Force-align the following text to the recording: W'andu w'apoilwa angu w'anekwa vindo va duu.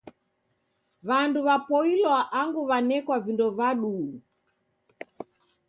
W'andu 1.07 1.39
w'apoilwa 1.47 2.17
angu 2.39 2.61
w'anekwa 2.69 3.15
vindo 3.25 3.47
va 3.57 3.69
duu. 3.79 4.07